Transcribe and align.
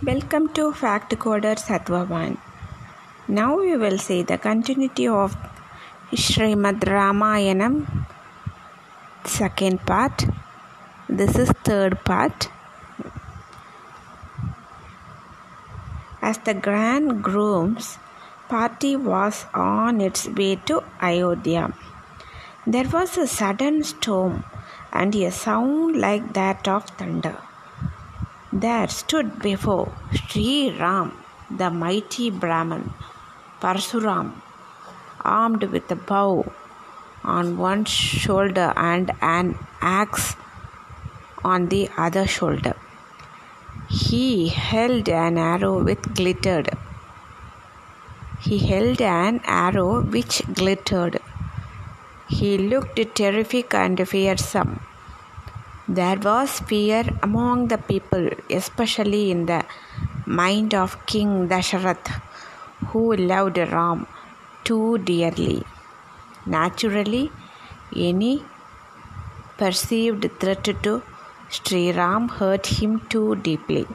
Welcome 0.00 0.50
to 0.54 0.72
Fact 0.72 1.10
Coder 1.18 1.56
Sattvavan. 1.58 2.38
Now 3.26 3.58
we 3.58 3.76
will 3.76 3.98
see 3.98 4.22
the 4.22 4.38
continuity 4.38 5.08
of 5.08 5.36
Srimad 6.12 6.78
Ramayanam, 6.84 8.06
second 9.24 9.84
part. 9.84 10.24
This 11.08 11.36
is 11.36 11.50
third 11.64 12.04
part. 12.04 12.48
As 16.22 16.38
the 16.38 16.54
grand 16.54 17.24
groom's 17.24 17.98
party 18.48 18.94
was 18.94 19.46
on 19.52 20.00
its 20.00 20.28
way 20.28 20.54
to 20.66 20.84
Ayodhya, 21.00 21.74
there 22.64 22.88
was 22.88 23.18
a 23.18 23.26
sudden 23.26 23.82
storm 23.82 24.44
and 24.92 25.12
a 25.16 25.32
sound 25.32 25.96
like 25.96 26.34
that 26.34 26.68
of 26.68 26.84
thunder. 26.90 27.36
There 28.62 28.88
stood 28.88 29.28
before 29.40 29.88
Sri 30.18 30.76
Ram 30.80 31.08
the 31.60 31.68
mighty 31.70 32.28
Brahman 32.30 32.92
Parshuram, 33.60 34.28
armed 35.20 35.64
with 35.74 35.90
a 35.96 35.98
bow 36.10 36.50
on 37.22 37.58
one 37.58 37.84
shoulder 37.84 38.72
and 38.76 39.12
an 39.20 39.46
axe 39.80 40.34
on 41.44 41.68
the 41.68 41.88
other 42.06 42.26
shoulder. 42.26 42.74
He 44.00 44.48
held 44.48 45.08
an 45.08 45.38
arrow 45.38 45.74
which 45.84 46.02
glittered. 46.14 46.70
He 48.40 48.58
held 48.66 49.00
an 49.00 49.40
arrow 49.44 50.02
which 50.02 50.42
glittered. 50.60 51.20
He 52.28 52.58
looked 52.58 53.00
terrific 53.14 53.74
and 53.74 54.08
fearsome. 54.08 54.80
There 55.96 56.18
was 56.18 56.60
fear 56.60 57.02
among 57.22 57.68
the 57.68 57.78
people, 57.78 58.28
especially 58.50 59.30
in 59.30 59.46
the 59.46 59.64
mind 60.26 60.74
of 60.74 61.06
King 61.06 61.48
Dasharath, 61.48 62.10
who 62.88 63.16
loved 63.16 63.56
Ram 63.56 64.06
too 64.64 64.98
dearly. 64.98 65.62
Naturally, 66.44 67.32
any 67.96 68.44
perceived 69.56 70.30
threat 70.38 70.62
to 70.64 71.02
Sri 71.48 71.90
Ram 71.92 72.28
hurt 72.28 72.66
him 72.66 73.00
too 73.08 73.36
deeply. 73.36 73.86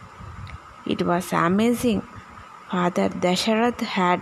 It 0.88 1.04
was 1.04 1.32
amazing. 1.32 2.02
Father 2.72 3.10
Dasharath 3.10 3.82
had 3.82 4.20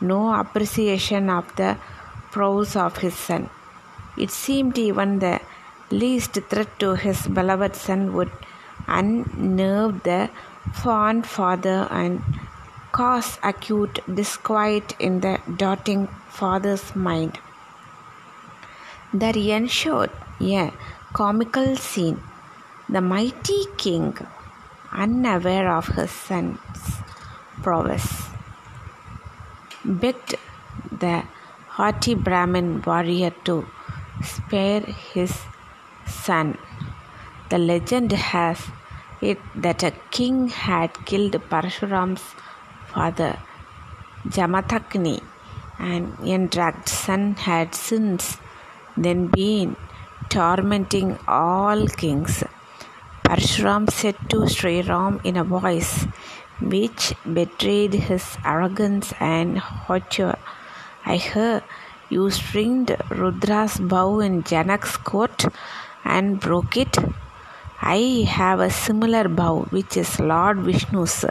no 0.00 0.32
appreciation 0.32 1.28
of 1.28 1.54
the 1.56 1.76
prowess 2.30 2.76
of 2.76 2.98
his 2.98 3.14
son. 3.14 3.50
It 4.16 4.30
seemed 4.30 4.78
even 4.78 5.18
the 5.18 5.40
least 5.90 6.32
threat 6.50 6.78
to 6.78 6.94
his 6.94 7.26
beloved 7.26 7.74
son 7.74 8.14
would 8.14 8.30
unnerve 8.86 10.02
the 10.02 10.30
fond 10.72 11.26
father 11.26 11.88
and 11.90 12.22
cause 12.92 13.38
acute 13.42 13.98
disquiet 14.12 14.94
in 14.98 15.20
the 15.20 15.38
doting 15.56 16.06
father's 16.28 16.94
mind. 16.94 17.38
There 19.12 19.36
ensued 19.36 20.10
a 20.40 20.72
comical 21.12 21.76
scene. 21.76 22.22
The 22.88 23.00
mighty 23.00 23.64
king, 23.76 24.16
unaware 24.92 25.70
of 25.70 25.88
his 25.88 26.10
son's 26.10 26.58
prowess, 27.62 28.28
begged 29.84 30.34
the 30.90 31.24
haughty 31.68 32.14
Brahmin 32.14 32.82
warrior 32.82 33.30
to 33.44 33.66
spare 34.22 34.80
his 34.80 35.32
son. 36.08 36.58
The 37.50 37.58
legend 37.58 38.12
has 38.12 38.60
it 39.20 39.38
that 39.54 39.82
a 39.82 39.92
king 40.10 40.48
had 40.48 40.92
killed 41.04 41.32
Parshuram's 41.50 42.22
father, 42.92 43.38
Jamadagni, 44.26 45.22
and 45.78 46.12
Yandrag's 46.18 46.92
son 46.92 47.34
had 47.34 47.74
since 47.74 48.38
then 48.96 49.28
been 49.28 49.76
tormenting 50.28 51.18
all 51.26 51.86
kings. 51.86 52.44
Parshuram 53.24 53.90
said 53.90 54.16
to 54.30 54.48
Sri 54.48 54.82
Ram 54.82 55.20
in 55.24 55.36
a 55.36 55.44
voice 55.44 56.06
which 56.60 57.14
betrayed 57.32 57.94
his 57.94 58.36
arrogance 58.44 59.12
and 59.20 59.58
hauteur, 59.58 60.36
I 61.04 61.16
hear 61.16 61.62
you 62.08 62.30
stringed 62.30 62.96
Rudra's 63.10 63.78
bow 63.78 64.20
in 64.20 64.42
Janak's 64.42 64.96
court 64.96 65.44
and 66.04 66.40
broke 66.40 66.76
it. 66.76 66.96
I 67.80 68.26
have 68.28 68.60
a 68.60 68.70
similar 68.70 69.28
bow, 69.28 69.66
which 69.70 69.96
is 69.96 70.18
Lord 70.18 70.58
Vishnu's. 70.58 71.24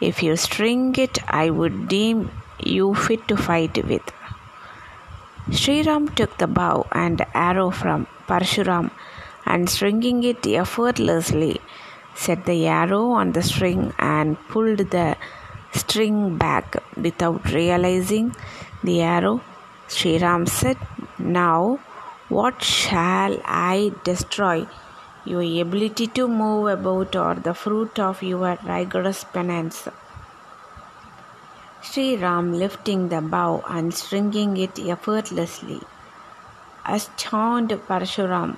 If 0.00 0.22
you 0.22 0.36
string 0.36 0.94
it, 0.96 1.18
I 1.28 1.50
would 1.50 1.88
deem 1.88 2.30
you 2.58 2.94
fit 2.94 3.26
to 3.28 3.36
fight 3.36 3.84
with. 3.84 4.02
Sri 5.50 5.82
Ram 5.82 6.08
took 6.08 6.36
the 6.38 6.46
bow 6.46 6.86
and 6.92 7.24
arrow 7.34 7.70
from 7.70 8.06
Parshuram 8.26 8.90
and 9.44 9.68
stringing 9.68 10.24
it 10.24 10.46
effortlessly, 10.46 11.60
set 12.14 12.46
the 12.46 12.66
arrow 12.66 13.10
on 13.10 13.32
the 13.32 13.42
string 13.42 13.92
and 13.98 14.38
pulled 14.48 14.78
the 14.78 15.16
string 15.72 16.36
back 16.38 16.76
without 16.96 17.44
realizing 17.52 18.34
the 18.82 19.02
arrow. 19.02 19.40
Sri 19.88 20.18
Ram 20.18 20.46
said, 20.46 20.78
Now 21.18 21.78
what 22.28 22.62
shall 22.62 23.38
I 23.44 23.92
destroy? 24.02 24.66
Your 25.26 25.42
ability 25.42 26.06
to 26.18 26.26
move 26.26 26.68
about 26.68 27.14
or 27.14 27.34
the 27.34 27.52
fruit 27.52 27.98
of 27.98 28.22
your 28.22 28.58
rigorous 28.64 29.24
penance. 29.24 29.88
Sri 31.82 32.16
Ram 32.16 32.54
lifting 32.54 33.10
the 33.10 33.20
bow 33.20 33.62
and 33.68 33.92
stringing 33.92 34.56
it 34.56 34.78
effortlessly. 34.78 35.80
Astounded 36.86 37.86
Parshuram, 37.86 38.56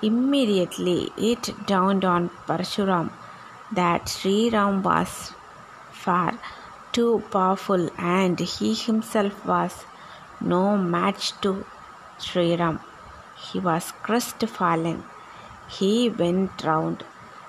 immediately 0.00 1.12
it 1.18 1.50
dawned 1.66 2.06
on 2.06 2.30
Parshuram 2.46 3.10
that 3.72 4.08
Sri 4.08 4.48
Ram 4.48 4.82
was 4.82 5.32
far 5.90 6.38
too 6.92 7.22
powerful 7.30 7.90
and 7.98 8.40
he 8.40 8.72
himself 8.74 9.44
was 9.44 9.84
no 10.40 10.78
match 10.78 11.38
to 11.42 11.66
Sri 12.18 12.56
Ram. 12.56 12.80
He 13.46 13.58
was 13.58 13.92
crestfallen. 14.02 15.04
He 15.68 16.08
went 16.08 16.62
round 16.64 17.04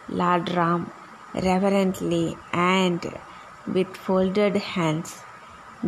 Lord 0.10 0.50
Ram 0.56 0.92
reverently 1.34 2.38
and 2.52 3.02
with 3.66 3.96
folded 4.06 4.56
hands 4.56 5.22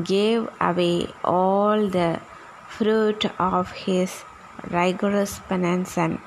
gave 0.03 0.47
away 0.59 1.13
all 1.23 1.87
the 1.87 2.19
fruit 2.67 3.25
of 3.39 3.71
his 3.71 4.23
rigorous 4.71 5.39
penance 5.49 5.97
and 5.97 6.19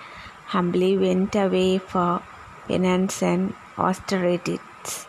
humbly 0.46 0.96
went 0.96 1.34
away 1.34 1.78
for 1.78 2.22
penance 2.66 3.22
and 3.22 3.54
austerities. 3.76 5.06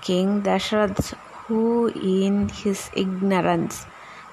King 0.00 0.42
Dashrath, 0.42 1.14
who 1.46 1.88
in 1.88 2.48
his 2.48 2.90
ignorance 2.94 3.86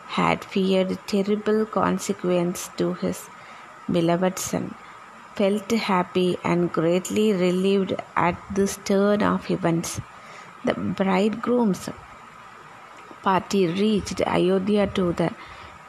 had 0.07 0.43
feared 0.43 0.97
terrible 1.07 1.65
consequences 1.65 2.69
to 2.77 2.93
his 2.93 3.29
beloved 3.91 4.37
son, 4.37 4.75
felt 5.35 5.71
happy 5.71 6.37
and 6.43 6.71
greatly 6.71 7.33
relieved 7.33 7.93
at 8.15 8.37
this 8.53 8.77
turn 8.85 9.21
of 9.23 9.49
events. 9.49 10.01
The 10.65 10.73
bridegroom's 10.73 11.89
party 13.23 13.67
reached 13.67 14.21
Ayodhya 14.25 14.87
to 14.95 15.13
the 15.13 15.31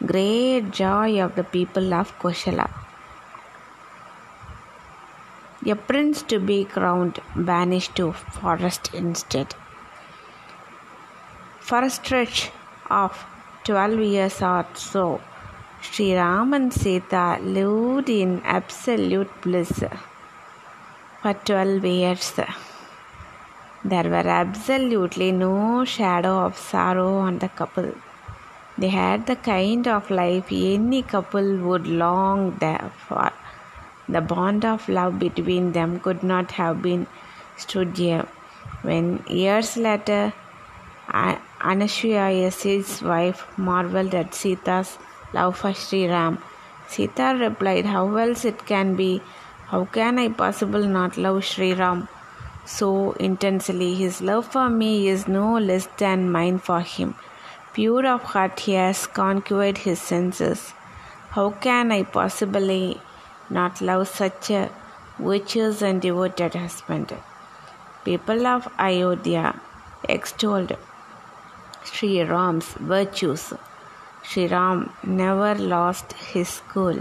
great 0.04 0.70
joy 0.70 1.20
of 1.22 1.34
the 1.34 1.44
people 1.44 1.94
of 1.94 2.16
Koshala. 2.18 2.70
A 5.66 5.74
prince 5.74 6.22
to 6.22 6.38
be 6.38 6.64
crowned 6.64 7.20
banished 7.34 7.96
to 7.96 8.12
forest 8.12 8.94
instead. 8.94 9.54
For 11.60 11.80
a 11.80 11.90
stretch 11.90 12.50
of 12.88 13.26
twelve 13.64 13.98
years 14.00 14.40
or 14.40 14.64
so, 14.74 15.20
Sri 15.80 16.12
Ram 16.14 16.54
and 16.54 16.72
Sita 16.72 17.38
lived 17.40 18.08
in 18.08 18.42
absolute 18.44 19.30
bliss 19.42 19.84
for 21.22 21.34
12 21.34 21.84
years. 21.84 22.32
There 23.84 24.08
were 24.14 24.28
absolutely 24.42 25.30
no 25.30 25.84
shadow 25.84 26.40
of 26.46 26.58
sorrow 26.58 27.18
on 27.18 27.38
the 27.38 27.48
couple. 27.48 27.92
They 28.76 28.88
had 28.88 29.26
the 29.26 29.36
kind 29.36 29.86
of 29.86 30.10
life 30.10 30.48
any 30.50 31.02
couple 31.02 31.58
would 31.58 31.86
long 31.86 32.58
for. 33.06 33.30
The 34.08 34.20
bond 34.20 34.64
of 34.64 34.88
love 34.88 35.20
between 35.20 35.72
them 35.72 36.00
could 36.00 36.24
not 36.24 36.52
have 36.52 36.82
been 36.82 37.06
studied. 37.56 38.26
When 38.82 39.24
years 39.28 39.76
later, 39.76 40.32
Anasuya, 41.08 42.30
his 42.62 43.02
wife, 43.02 43.46
marveled 43.56 44.14
at 44.14 44.34
Sita's 44.34 44.98
love 45.32 45.58
for 45.58 45.72
Sri 45.74 46.06
Ram. 46.08 46.38
Sita 46.88 47.36
replied, 47.38 47.86
How 47.86 48.14
else 48.16 48.44
it 48.44 48.66
can 48.66 48.94
be? 48.96 49.22
How 49.66 49.84
can 49.84 50.18
I 50.18 50.28
possibly 50.28 50.86
not 50.86 51.16
love 51.16 51.44
Sri 51.44 51.74
Ram? 51.74 52.08
so 52.68 53.12
intensely. 53.12 53.94
His 53.94 54.20
love 54.20 54.46
for 54.46 54.68
me 54.68 55.08
is 55.08 55.26
no 55.26 55.58
less 55.58 55.88
than 55.96 56.30
mine 56.30 56.58
for 56.58 56.80
him. 56.80 57.14
Pure 57.72 58.06
of 58.06 58.22
heart, 58.34 58.60
he 58.60 58.74
has 58.74 59.06
conquered 59.06 59.78
his 59.78 60.00
senses. 60.00 60.72
How 61.30 61.50
can 61.50 61.92
I 61.92 62.02
possibly 62.02 63.00
not 63.50 63.80
love 63.80 64.08
such 64.08 64.50
a 64.50 64.70
virtuous 65.18 65.82
and 65.82 66.02
devoted 66.02 66.54
husband? 66.54 67.14
People 68.04 68.46
of 68.46 68.68
Ayodhya 68.78 69.60
extolled 70.08 70.76
Sri 71.84 72.22
Ram's 72.22 72.66
virtues. 72.74 73.52
Sri 74.30 74.46
Ram 74.46 74.92
never 75.02 75.54
lost 75.54 76.12
his 76.30 76.60
cool. 76.68 76.98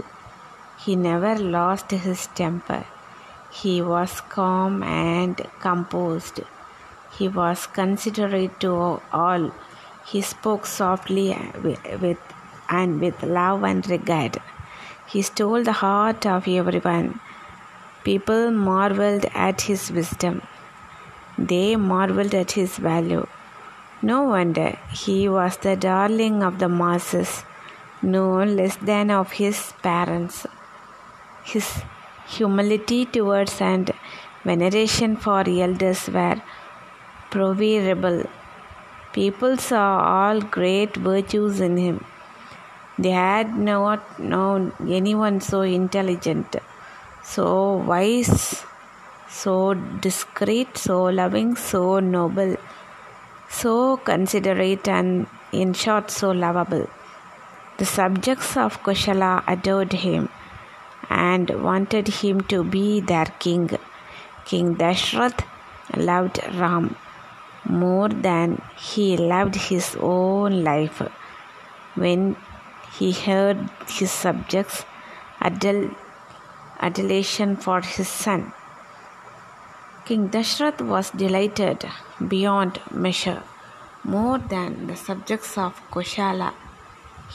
He 0.82 0.96
never 0.96 1.34
lost 1.56 1.90
his 1.90 2.26
temper. 2.28 2.84
He 3.50 3.82
was 3.82 4.22
calm 4.36 4.82
and 4.82 5.36
composed. 5.60 6.40
He 7.18 7.28
was 7.28 7.66
considerate 7.66 8.58
to 8.60 8.72
all. 9.12 9.50
He 10.06 10.22
spoke 10.22 10.64
softly 10.64 11.36
with 11.62 12.18
and 12.70 12.98
with 12.98 13.22
love 13.22 13.62
and 13.62 13.86
regard. 13.90 14.38
He 15.06 15.20
stole 15.20 15.62
the 15.62 15.78
heart 15.84 16.24
of 16.24 16.48
everyone. 16.48 17.20
People 18.04 18.50
marveled 18.50 19.26
at 19.34 19.62
his 19.72 19.90
wisdom. 19.90 20.40
They 21.36 21.76
marveled 21.76 22.34
at 22.34 22.52
his 22.52 22.78
value. 22.78 23.26
No 24.00 24.22
wonder 24.22 24.78
he 24.92 25.28
was 25.28 25.56
the 25.56 25.74
darling 25.74 26.42
of 26.44 26.60
the 26.60 26.68
masses, 26.68 27.42
no 28.00 28.44
less 28.44 28.76
than 28.76 29.10
of 29.10 29.32
his 29.32 29.72
parents. 29.82 30.46
His 31.44 31.82
humility 32.28 33.06
towards 33.06 33.60
and 33.60 33.90
veneration 34.44 35.16
for 35.16 35.42
elders 35.48 36.08
were 36.08 36.40
proverbial. 37.30 38.24
People 39.12 39.56
saw 39.56 39.98
all 39.98 40.40
great 40.42 40.96
virtues 40.96 41.60
in 41.60 41.76
him. 41.76 42.04
They 42.98 43.10
had 43.10 43.58
not 43.58 44.20
known 44.20 44.72
anyone 44.80 45.40
so 45.40 45.62
intelligent, 45.62 46.54
so 47.24 47.78
wise, 47.78 48.64
so 49.28 49.74
discreet, 49.74 50.78
so 50.78 51.04
loving, 51.04 51.56
so 51.56 51.98
noble, 51.98 52.56
so 53.48 53.96
considerate, 53.96 54.88
and 54.88 55.26
in 55.52 55.72
short, 55.72 56.10
so 56.10 56.30
lovable. 56.30 56.88
The 57.78 57.86
subjects 57.86 58.56
of 58.56 58.82
Koshala 58.82 59.44
adored 59.46 59.92
him 59.92 60.28
and 61.08 61.50
wanted 61.62 62.08
him 62.08 62.40
to 62.42 62.64
be 62.64 63.00
their 63.00 63.26
king. 63.38 63.70
King 64.44 64.76
Dashrath 64.76 65.44
loved 65.96 66.40
Ram 66.54 66.96
more 67.64 68.08
than 68.08 68.60
he 68.76 69.16
loved 69.16 69.54
his 69.54 69.96
own 70.00 70.64
life. 70.64 71.02
When 71.94 72.36
he 72.98 73.12
heard 73.12 73.68
his 73.88 74.10
subjects' 74.10 74.84
adul- 75.40 75.94
adulation 76.80 77.56
for 77.56 77.80
his 77.80 78.08
son, 78.08 78.52
King 80.08 80.30
Dashrath 80.30 80.80
was 80.80 81.10
delighted 81.10 81.84
beyond 82.28 82.80
measure, 82.90 83.42
more 84.02 84.38
than 84.38 84.86
the 84.86 84.96
subjects 84.96 85.58
of 85.58 85.82
Koshala. 85.90 86.54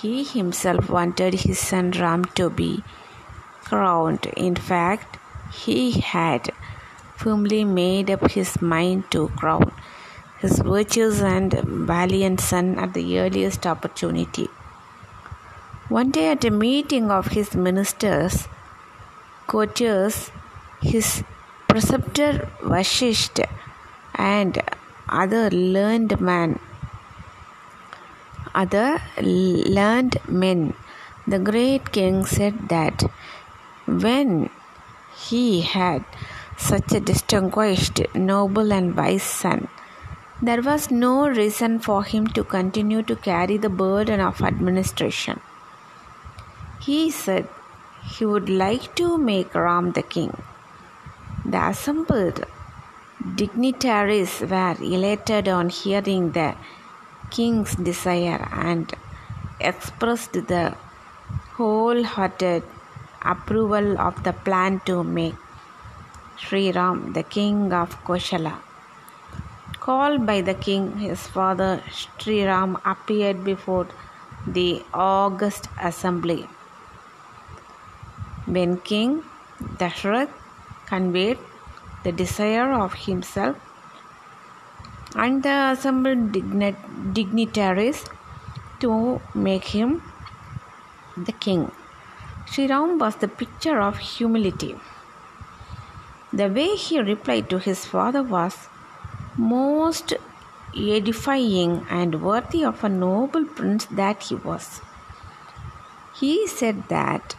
He 0.02 0.24
himself 0.24 0.90
wanted 0.90 1.36
his 1.42 1.60
son 1.60 1.92
Ram 1.92 2.26
to 2.38 2.50
be 2.50 2.84
crowned. 3.64 4.26
In 4.36 4.56
fact, 4.56 5.20
he 5.54 5.92
had 5.92 6.50
firmly 7.16 7.64
made 7.64 8.10
up 8.10 8.32
his 8.32 8.60
mind 8.60 9.04
to 9.12 9.28
crown 9.42 9.72
his 10.40 10.58
virtuous 10.58 11.22
and 11.22 11.54
valiant 11.92 12.42
son 12.42 12.80
at 12.80 12.96
the 12.96 13.20
earliest 13.20 13.68
opportunity. 13.68 14.48
One 15.90 16.10
day, 16.10 16.32
at 16.32 16.44
a 16.44 16.50
meeting 16.50 17.12
of 17.12 17.28
his 17.38 17.54
ministers, 17.54 18.48
courtiers, 19.46 20.32
his 20.82 21.24
preceptor 21.74 22.34
Vashishta 22.72 23.46
and 24.14 24.62
other 25.10 25.50
learned 25.50 26.12
men, 26.22 26.60
other 28.54 29.02
learned 29.20 30.18
men, 30.28 30.76
the 31.26 31.40
great 31.40 31.92
king 31.92 32.28
said 32.28 32.70
that 32.70 33.02
when 33.88 34.52
he 35.26 35.62
had 35.62 36.06
such 36.58 36.92
a 36.92 37.00
distinguished, 37.00 38.04
noble, 38.14 38.72
and 38.72 38.96
wise 38.96 39.24
son, 39.24 39.68
there 40.44 40.62
was 40.62 40.92
no 40.92 41.28
reason 41.28 41.80
for 41.80 42.04
him 42.04 42.28
to 42.38 42.44
continue 42.44 43.02
to 43.02 43.16
carry 43.16 43.58
the 43.58 43.76
burden 43.84 44.20
of 44.20 44.42
administration. 44.42 45.42
He 46.80 47.10
said 47.10 47.48
he 48.16 48.28
would 48.28 48.48
like 48.48 48.96
to 48.98 49.18
make 49.18 49.56
Ram 49.56 49.94
the 49.94 50.04
king. 50.04 50.34
The 51.46 51.62
assembled 51.68 52.46
dignitaries 53.36 54.40
were 54.40 54.76
elated 54.80 55.50
on 55.50 55.70
hearing 55.70 56.32
the 56.32 56.56
king's 57.32 57.76
desire 57.76 58.48
and 58.54 58.94
expressed 59.60 60.34
the 60.34 60.76
wholehearted 61.56 62.64
approval 63.22 64.00
of 64.00 64.24
the 64.24 64.32
plan 64.32 64.80
to 64.86 65.04
make 65.04 65.36
Sri 66.38 66.72
Ram 66.72 67.12
the 67.12 67.24
king 67.24 67.74
of 67.74 68.02
Koshala. 68.06 68.56
Called 69.82 70.26
by 70.26 70.40
the 70.40 70.54
king, 70.54 70.98
his 70.98 71.28
father 71.28 71.84
Sri 71.92 72.46
Ram 72.46 72.78
appeared 72.86 73.44
before 73.44 73.88
the 74.48 74.82
august 74.94 75.68
assembly. 75.82 76.48
When 78.46 78.78
King 78.78 79.24
Dashrath 79.78 80.30
conveyed 80.94 81.40
the 82.04 82.14
desire 82.24 82.72
of 82.86 82.94
himself 83.06 83.56
and 85.24 85.44
the 85.44 85.56
assembled 85.72 86.32
dignitaries 87.18 88.00
to 88.82 89.22
make 89.34 89.66
him 89.76 90.02
the 91.28 91.36
king. 91.46 91.72
Sri 92.50 92.68
Ram 92.68 92.98
was 93.04 93.16
the 93.18 93.28
picture 93.42 93.80
of 93.80 93.98
humility. 93.98 94.76
The 96.42 96.50
way 96.58 96.70
he 96.76 97.00
replied 97.00 97.50
to 97.52 97.60
his 97.60 97.86
father 97.86 98.24
was 98.24 98.56
most 99.38 100.14
edifying 100.76 101.74
and 101.90 102.22
worthy 102.22 102.64
of 102.72 102.84
a 102.84 102.90
noble 102.90 103.46
prince 103.46 103.86
that 104.02 104.24
he 104.24 104.36
was. 104.36 104.82
He 106.20 106.48
said 106.48 106.88
that 106.90 107.36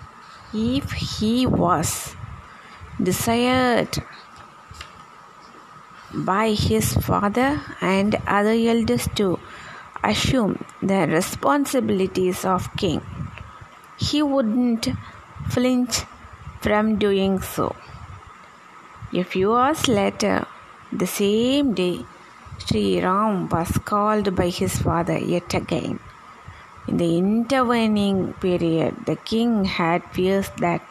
if 0.53 0.93
he 0.93 1.47
was 1.47 1.91
desired 3.03 4.03
by 6.15 6.51
his 6.53 6.95
father 6.95 7.61
and 7.81 8.17
other 8.27 8.57
elders 8.73 9.09
to 9.17 9.39
assume 10.03 10.65
the 10.83 11.07
responsibilities 11.09 12.45
of 12.45 12.75
king, 12.77 13.01
he 13.99 14.23
wouldn't 14.23 14.89
flinch 15.49 16.03
from 16.61 16.97
doing 16.97 17.41
so. 17.41 17.75
A 19.13 19.23
few 19.23 19.55
hours 19.55 19.87
later, 19.89 20.47
the 20.93 21.07
same 21.07 21.75
day, 21.75 22.05
Sri 22.59 23.01
Ram 23.01 23.49
was 23.49 23.79
called 23.79 24.35
by 24.37 24.49
his 24.49 24.79
father 24.79 25.19
yet 25.19 25.53
again. 25.55 25.99
In 26.87 26.97
the 26.99 27.17
intervening 27.19 28.35
period, 28.35 29.07
the 29.07 29.17
king 29.17 29.65
had 29.65 30.05
fears 30.13 30.51
that 30.59 30.83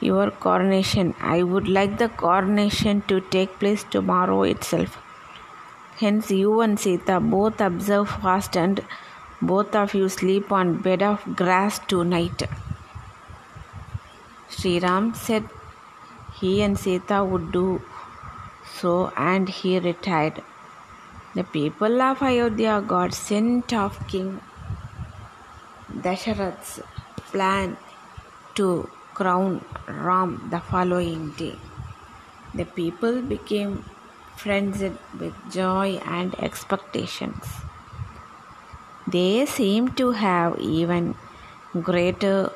your 0.02 0.32
coronation. 0.32 1.14
I 1.20 1.44
would 1.44 1.68
like 1.68 1.98
the 1.98 2.10
coronation 2.10 3.02
to 3.04 3.22
take 3.22 3.60
place 3.60 3.84
tomorrow 3.84 4.44
itself. 4.44 4.98
Hence, 6.00 6.32
you 6.32 6.62
and 6.62 6.80
Sita 6.80 7.20
both 7.20 7.62
observe 7.62 8.10
fast 8.10 8.58
and 8.58 8.84
both 9.42 9.76
of 9.76 9.94
you 9.94 10.10
sleep 10.10 10.52
on 10.52 10.82
bed 10.82 11.02
of 11.02 11.36
grass 11.36 11.80
tonight. 11.80 12.44
Sri 14.50 14.80
Ram 14.80 15.14
said 15.14 15.50
he 16.40 16.62
and 16.62 16.78
Sita 16.78 17.24
would 17.24 17.52
do 17.52 17.82
so 18.74 19.12
and 19.16 19.50
he 19.50 19.80
retired. 19.80 20.42
The 21.36 21.44
people 21.44 22.02
of 22.02 22.22
Ayodhya 22.22 22.84
got 22.86 23.14
scent 23.14 23.74
of 23.74 24.08
King 24.08 24.42
Dasharath's 25.96 26.82
plan 27.32 27.78
to 28.56 28.90
crown 29.14 29.64
Ram 29.88 30.48
the 30.52 30.60
following 30.60 31.32
day. 31.32 31.56
The 32.54 32.66
people 32.66 33.22
became 33.22 33.86
frenzied 34.36 34.98
with 35.20 35.34
joy 35.52 36.02
and 36.06 36.34
expectations. 36.40 37.46
They 39.08 39.46
seemed 39.46 39.98
to 39.98 40.12
have 40.12 40.60
even 40.60 41.16
greater 41.82 42.52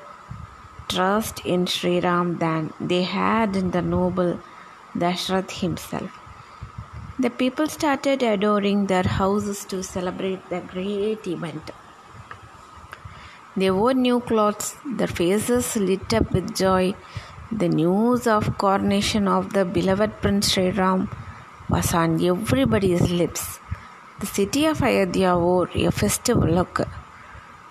trust 0.88 1.45
in 1.45 1.65
Sri 1.65 2.00
Ram 2.00 2.38
than 2.38 2.74
they 2.79 3.03
had 3.03 3.55
in 3.55 3.71
the 3.71 3.81
noble 3.81 4.39
Dashrath 4.95 5.51
himself. 5.62 6.12
The 7.17 7.29
people 7.29 7.67
started 7.67 8.24
adoring 8.24 8.88
their 8.88 9.03
houses 9.03 9.65
to 9.65 9.81
celebrate 9.83 10.50
the 10.50 10.59
great 10.59 11.25
event. 11.27 11.71
They 13.57 13.71
wore 13.71 13.93
new 13.93 14.19
clothes, 14.19 14.75
their 14.85 15.07
faces 15.07 15.77
lit 15.77 16.13
up 16.13 16.33
with 16.33 16.53
joy. 16.53 16.93
The 17.53 17.69
news 17.69 18.27
of 18.27 18.57
coronation 18.57 19.29
of 19.29 19.53
the 19.53 19.63
beloved 19.63 20.21
Prince 20.21 20.51
Sri 20.51 20.71
Ram 20.71 21.09
was 21.69 21.93
on 21.93 22.21
everybody's 22.21 23.09
lips. 23.09 23.59
The 24.19 24.25
city 24.25 24.65
of 24.65 24.83
Ayodhya 24.83 25.38
wore 25.38 25.69
a 25.74 25.89
festive 25.89 26.38
look. 26.38 26.81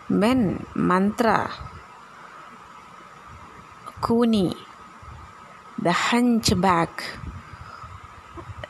When 0.08 0.64
Mantra, 0.74 1.50
Kuni, 4.02 4.54
the 5.82 5.92
hunchback, 5.92 7.04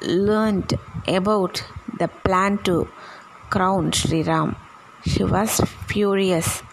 learned 0.03 0.75
about 1.07 1.63
the 1.97 2.09
plan 2.09 2.59
to 2.65 2.89
crown 3.51 3.93
Sri 3.93 4.25
Ram, 4.25 4.57
she 5.07 5.23
was 5.23 5.61
furious. 5.87 6.64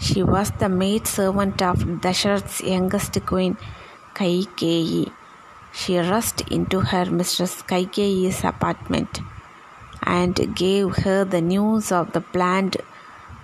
She 0.00 0.22
was 0.22 0.50
the 0.52 0.68
maid 0.68 1.06
servant 1.06 1.60
of 1.62 1.78
Dasharath's 2.04 2.62
youngest 2.62 3.14
queen, 3.26 3.56
Kaikeyi. 4.14 5.12
She 5.72 5.98
rushed 5.98 6.40
into 6.50 6.80
her 6.80 7.04
mistress 7.04 7.62
Kaikeyi's 7.62 8.42
apartment 8.42 9.20
and 10.02 10.56
gave 10.56 10.96
her 11.04 11.24
the 11.24 11.42
news 11.42 11.92
of 11.92 12.12
the 12.12 12.22
planned 12.22 12.78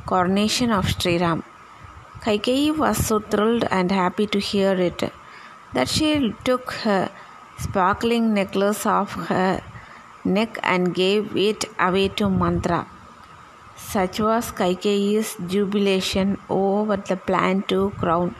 coronation 0.07 0.71
of 0.71 0.89
Sri 0.89 1.19
Ram. 1.19 1.45
Kaikeyi 2.21 2.77
was 2.77 3.07
so 3.07 3.21
thrilled 3.21 3.65
and 3.71 3.93
happy 3.93 4.27
to 4.27 4.41
hear 4.41 4.73
it 4.73 5.13
that 5.75 5.89
she 5.89 6.35
took 6.45 6.73
her 6.85 7.11
sparkling 7.59 8.33
necklace 8.33 8.87
off 8.87 9.13
her 9.29 9.63
neck 10.25 10.59
and 10.63 10.95
gave 10.95 11.37
it 11.37 11.65
away 11.79 12.09
to 12.09 12.31
Mantra. 12.31 12.87
Such 13.76 14.21
was 14.21 14.52
Kaikeyi's 14.52 15.37
jubilation 15.47 16.38
over 16.49 16.97
the 16.97 17.16
plan 17.16 17.62
to 17.68 17.90
crown 17.99 18.35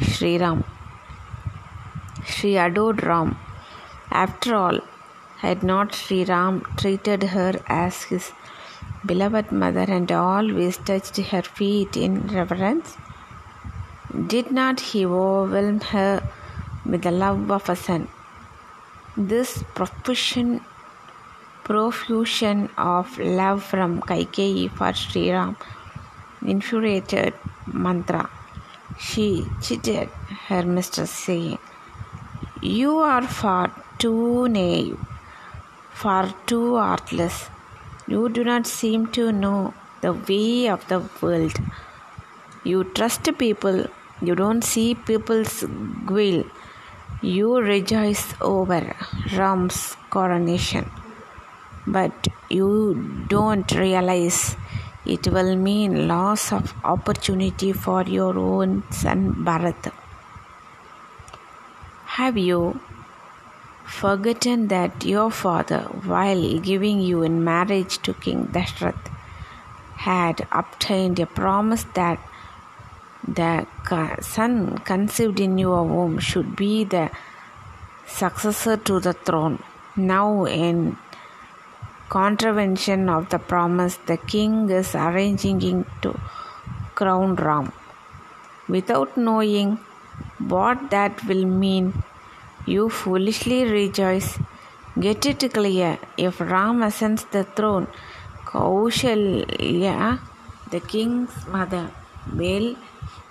Sri 0.00 0.38
Ram. 0.38 0.62
She 2.24 2.56
adored 2.56 3.02
Ram. 3.02 3.36
After 4.10 4.54
all, 4.54 4.78
had 5.38 5.64
not 5.64 5.94
Sri 5.94 6.24
Ram 6.24 6.62
treated 6.76 7.24
her 7.24 7.60
as 7.66 8.04
his 8.04 8.32
beloved 9.04 9.50
mother 9.50 9.86
and 9.88 10.10
always 10.12 10.76
touched 10.76 11.16
her 11.16 11.42
feet 11.42 11.96
in 11.96 12.28
reverence? 12.28 12.96
Did 14.28 14.52
not 14.52 14.80
he 14.80 15.04
overwhelm 15.04 15.80
her 15.80 16.22
with 16.86 17.02
the 17.02 17.10
love 17.10 17.50
of 17.50 17.68
a 17.68 17.76
son? 17.76 18.08
This 19.16 19.64
profusion 19.74 20.60
profusion 21.68 22.70
of 22.78 23.18
love 23.18 23.62
from 23.62 24.00
Kaikeyi 24.00 24.70
for 24.76 24.92
Sri 24.94 25.30
Ram 25.30 25.56
infuriated 26.52 27.34
Mantra. 27.66 28.30
She 28.98 29.44
chided 29.60 30.08
her 30.48 30.62
mistress, 30.62 31.10
saying, 31.10 31.58
You 32.62 32.92
are 32.98 33.26
far 33.40 33.66
too 33.98 34.48
naive, 34.48 34.98
far 35.92 36.32
too 36.46 36.76
artless. 36.76 37.50
You 38.06 38.30
do 38.30 38.44
not 38.44 38.66
seem 38.66 39.08
to 39.18 39.30
know 39.30 39.74
the 40.00 40.14
way 40.14 40.70
of 40.70 40.88
the 40.88 41.00
world. 41.20 41.58
You 42.64 42.84
trust 42.84 43.28
people, 43.38 43.86
you 44.22 44.34
don't 44.34 44.64
see 44.64 44.94
people's 44.94 45.64
will. 46.08 46.44
You 47.20 47.60
rejoice 47.60 48.24
over 48.40 48.96
Ram's 49.36 49.96
coronation 50.08 50.90
but 51.92 52.28
you 52.48 53.24
don't 53.28 53.70
realize 53.72 54.56
it 55.04 55.26
will 55.28 55.56
mean 55.56 56.08
loss 56.08 56.52
of 56.52 56.74
opportunity 56.84 57.72
for 57.72 58.02
your 58.02 58.38
own 58.38 58.82
son 58.90 59.34
Bharat. 59.46 59.92
Have 62.18 62.36
you 62.36 62.80
forgotten 63.86 64.68
that 64.68 65.04
your 65.04 65.30
father, 65.30 65.80
while 66.04 66.58
giving 66.58 67.00
you 67.00 67.22
in 67.22 67.42
marriage 67.42 67.98
to 68.02 68.12
King 68.14 68.48
Dashrath, 68.48 69.10
had 69.96 70.46
obtained 70.52 71.18
a 71.18 71.26
promise 71.26 71.84
that 71.94 72.18
the 73.26 73.66
son 74.20 74.78
conceived 74.78 75.40
in 75.40 75.58
your 75.58 75.84
womb 75.84 76.18
should 76.18 76.54
be 76.54 76.84
the 76.84 77.10
successor 78.06 78.76
to 78.76 79.00
the 79.00 79.12
throne? 79.12 79.62
Now, 79.96 80.44
in 80.44 80.96
contravention 82.08 83.08
of 83.08 83.28
the 83.30 83.38
promise, 83.38 83.96
the 84.06 84.16
king 84.16 84.70
is 84.70 84.94
arranging 84.94 85.84
to 86.02 86.18
crown 86.94 87.34
Ram. 87.36 87.72
Without 88.68 89.16
knowing 89.16 89.78
what 90.38 90.90
that 90.90 91.24
will 91.26 91.44
mean, 91.46 92.02
you 92.66 92.88
foolishly 92.88 93.64
rejoice. 93.64 94.38
Get 94.98 95.26
it 95.26 95.52
clear. 95.52 95.98
If 96.16 96.40
Ram 96.40 96.82
ascends 96.82 97.24
the 97.24 97.44
throne, 97.44 97.86
Kaushalya, 98.44 100.18
the 100.70 100.80
king's 100.80 101.46
mother, 101.46 101.90
will 102.34 102.74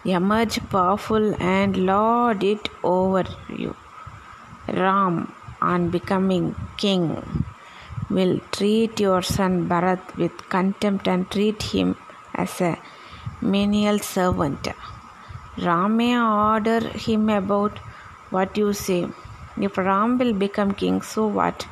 emerge 0.05 0.59
powerful 0.69 1.35
and 1.41 1.77
lord 1.77 2.43
it 2.43 2.69
over 2.83 3.25
you. 3.49 3.75
Ram, 4.67 5.33
on 5.61 5.89
becoming 5.89 6.55
king, 6.77 7.23
will 8.09 8.39
treat 8.51 8.99
your 8.99 9.21
son 9.21 9.67
Bharat 9.67 10.15
with 10.17 10.49
contempt 10.49 11.07
and 11.07 11.29
treat 11.29 11.61
him 11.61 11.95
as 12.33 12.61
a 12.61 12.77
menial 13.41 13.99
servant. 13.99 14.67
Ram 15.57 15.97
may 15.97 16.17
order 16.17 16.79
him 17.05 17.29
about 17.29 17.77
what 18.29 18.57
you 18.57 18.73
say. 18.73 19.07
If 19.57 19.77
Ram 19.77 20.17
will 20.17 20.33
become 20.33 20.73
king, 20.73 21.01
so 21.01 21.27
what? 21.27 21.67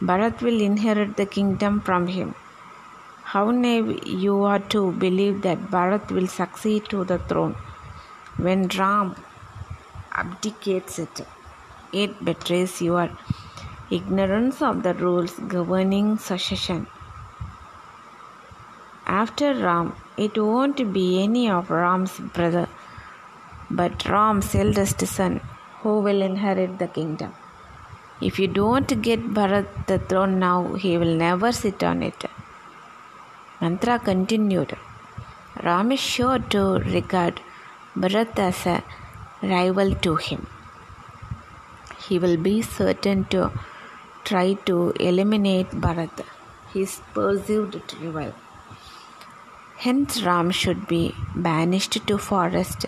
Bharat 0.00 0.42
will 0.42 0.60
inherit 0.60 1.16
the 1.16 1.26
kingdom 1.26 1.80
from 1.80 2.06
him. 2.06 2.34
How 3.24 3.50
naive 3.50 4.06
you 4.06 4.42
are 4.44 4.60
to 4.74 4.92
believe 4.92 5.42
that 5.42 5.70
Bharat 5.70 6.10
will 6.10 6.26
succeed 6.26 6.84
to 6.90 7.04
the 7.04 7.18
throne 7.18 7.56
when 8.36 8.68
Ram 8.68 9.16
abdicates 10.12 10.98
it. 10.98 11.26
It 11.92 12.24
betrays 12.24 12.80
your 12.80 13.10
ignorance 13.90 14.60
of 14.60 14.82
the 14.82 14.94
rules 14.94 15.34
governing 15.48 16.18
succession. 16.18 16.86
After 19.06 19.54
Ram, 19.54 19.94
it 20.16 20.36
won't 20.36 20.92
be 20.92 21.22
any 21.22 21.50
of 21.50 21.70
Ram's 21.70 22.18
brother, 22.18 22.68
but 23.70 24.06
Ram's 24.06 24.54
eldest 24.54 25.00
son 25.06 25.40
who 25.80 26.00
will 26.00 26.20
inherit 26.20 26.78
the 26.78 26.88
kingdom. 26.88 27.32
If 28.20 28.38
you 28.38 28.48
don't 28.48 29.00
get 29.00 29.20
Bharat 29.32 29.86
the 29.86 29.98
throne 29.98 30.38
now, 30.38 30.74
he 30.74 30.98
will 30.98 31.14
never 31.16 31.52
sit 31.52 31.82
on 31.82 32.02
it. 32.02 32.24
Mantra 33.60 33.98
continued. 33.98 34.76
Ram 35.62 35.92
is 35.92 36.00
sure 36.00 36.38
to 36.38 36.62
regard 36.80 37.40
Bharat 37.96 38.38
as 38.38 38.66
a 38.66 38.82
rival 39.42 39.94
to 39.94 40.16
him. 40.16 40.46
He 42.06 42.18
will 42.18 42.36
be 42.36 42.60
certain 42.62 43.24
to 43.26 43.50
try 44.28 44.48
to 44.68 44.76
eliminate 45.08 45.70
Bharat, 45.84 46.18
his 46.74 47.00
perceived 47.14 47.76
rival. 48.02 48.34
Hence, 49.84 50.22
Ram 50.28 50.50
should 50.60 50.86
be 50.88 51.02
banished 51.48 51.96
to 52.08 52.18
forest 52.18 52.86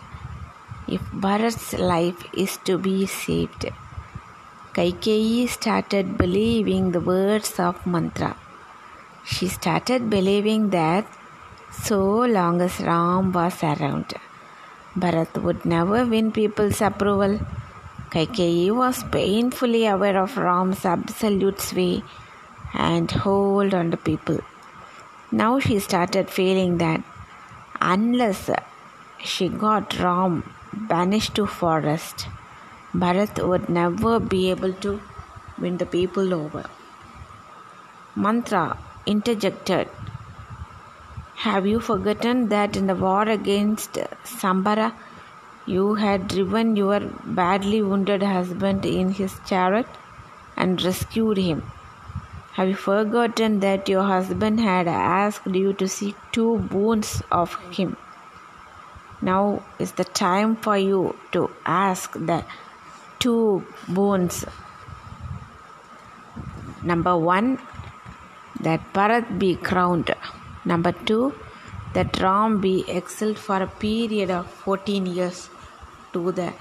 if 0.96 1.02
Bharat's 1.24 1.72
life 1.92 2.22
is 2.44 2.56
to 2.68 2.76
be 2.78 3.06
saved. 3.06 3.66
Kaikeyi 4.74 5.48
started 5.48 6.16
believing 6.18 6.92
the 6.92 7.00
words 7.12 7.52
of 7.68 7.86
mantra. 7.94 8.36
She 9.24 9.46
started 9.48 10.10
believing 10.10 10.70
that 10.70 11.06
so 11.72 12.00
long 12.36 12.60
as 12.60 12.80
Ram 12.80 13.32
was 13.32 13.62
around, 13.62 14.14
Bharat 14.96 15.40
would 15.42 15.64
never 15.64 16.04
win 16.04 16.32
people's 16.32 16.80
approval. 16.80 17.38
Kaikeyi 18.12 18.74
was 18.74 19.04
painfully 19.04 19.86
aware 19.86 20.20
of 20.20 20.36
Ram's 20.36 20.84
absolute 20.84 21.60
sway 21.60 22.02
and 22.74 23.08
hold 23.10 23.72
on 23.72 23.90
the 23.90 23.96
people. 23.96 24.38
Now 25.30 25.60
she 25.60 25.78
started 25.78 26.28
feeling 26.28 26.78
that 26.78 27.02
unless 27.80 28.50
she 29.22 29.48
got 29.48 29.96
Ram 30.00 30.52
banished 30.72 31.36
to 31.36 31.46
forest, 31.46 32.26
Bharat 32.92 33.46
would 33.46 33.68
never 33.68 34.18
be 34.18 34.50
able 34.50 34.72
to 34.84 35.00
win 35.58 35.76
the 35.76 35.86
people 35.86 36.34
over. 36.34 36.64
Mantra 38.16 38.76
interjected, 39.06 39.88
Have 41.36 41.64
you 41.64 41.78
forgotten 41.78 42.48
that 42.48 42.76
in 42.76 42.88
the 42.88 42.96
war 42.96 43.22
against 43.22 43.92
Sambara, 44.24 44.92
you 45.74 45.94
had 45.94 46.28
driven 46.28 46.76
your 46.76 47.00
badly 47.40 47.80
wounded 47.82 48.22
husband 48.22 48.84
in 48.84 49.10
his 49.18 49.34
chariot 49.46 49.86
and 50.56 50.82
rescued 50.82 51.36
him? 51.36 51.62
Have 52.54 52.68
you 52.68 52.74
forgotten 52.74 53.60
that 53.60 53.88
your 53.88 54.02
husband 54.02 54.60
had 54.60 54.88
asked 54.88 55.46
you 55.46 55.72
to 55.74 55.88
seek 55.88 56.16
two 56.32 56.58
boons 56.58 57.22
of 57.30 57.54
him? 57.76 57.96
Now 59.22 59.62
is 59.78 59.92
the 59.92 60.04
time 60.04 60.56
for 60.56 60.76
you 60.76 61.14
to 61.32 61.50
ask 61.64 62.12
the 62.14 62.44
two 63.20 63.64
boons. 63.88 64.44
Number 66.82 67.16
one, 67.16 67.58
that 68.60 68.92
Bharat 68.92 69.38
be 69.38 69.54
crowned. 69.54 70.14
Number 70.64 70.92
two, 70.92 71.34
that 71.94 72.20
Ram 72.20 72.60
be 72.60 72.84
exiled 72.88 73.38
for 73.38 73.62
a 73.62 73.66
period 73.66 74.30
of 74.30 74.50
14 74.50 75.06
years 75.06 75.48
to 76.12 76.32
the 76.32 76.52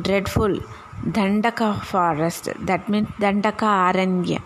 dreadful 0.00 0.58
Dandaka 1.04 1.82
forest, 1.84 2.48
that 2.66 2.88
means 2.88 3.08
Dandaka 3.20 3.92
Aranya, 3.92 4.42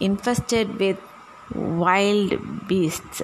infested 0.00 0.78
with 0.78 0.98
wild 1.54 2.68
beasts. 2.68 3.22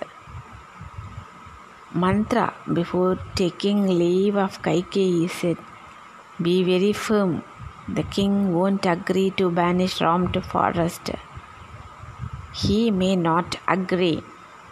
Mantra 1.95 2.53
before 2.73 3.19
taking 3.35 3.87
leave 3.87 4.37
of 4.37 4.61
Kaikeyi 4.63 5.31
said, 5.31 5.57
be 6.41 6.63
very 6.63 6.93
firm. 6.93 7.43
The 7.89 8.03
king 8.03 8.55
won't 8.55 8.85
agree 8.85 9.31
to 9.39 9.51
banish 9.51 10.01
Ram 10.01 10.31
to 10.33 10.41
forest. 10.41 11.11
He 12.55 12.91
may 12.91 13.17
not 13.17 13.57
agree 13.67 14.23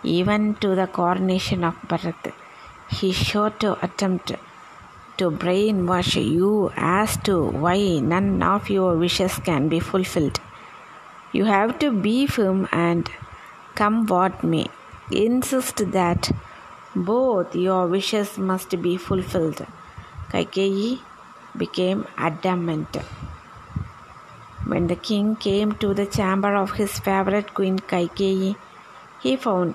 even 0.03 0.55
to 0.57 0.75
the 0.75 0.87
coronation 0.87 1.65
of 1.65 1.75
Bharat. 1.89 2.33
He 2.91 3.13
sure 3.13 3.51
to 3.51 3.83
attempt 3.85 4.33
to 5.19 5.31
brainwash 5.31 6.15
you 6.23 6.71
as 6.77 7.17
to 7.29 7.45
why 7.45 7.99
none 8.01 8.43
of 8.43 8.69
your 8.71 8.97
wishes 8.97 9.39
can 9.39 9.69
be 9.69 9.81
fulfilled. 9.81 10.41
You 11.33 11.45
have 11.45 11.79
to 11.81 11.91
be 11.91 12.27
firm 12.27 12.69
and 12.73 13.11
come 13.75 14.07
what 14.07 14.43
may. 14.43 14.67
Insist 15.11 15.93
that 15.93 16.31
both 16.95 17.55
your 17.55 17.87
wishes 17.87 18.39
must 18.39 18.81
be 18.83 18.97
fulfilled. 18.97 19.67
Kaikeyi 20.31 21.01
became 21.57 22.07
adamant. 22.17 22.97
When 24.67 24.89
the 24.89 24.97
king 24.97 25.37
came 25.37 25.73
to 25.77 25.95
the 25.95 26.07
chamber 26.07 26.55
of 26.57 26.73
his 26.73 26.99
favorite 26.99 27.55
queen 27.55 27.79
Kaikeyi, 27.79 28.57
he 29.23 29.37
found 29.37 29.75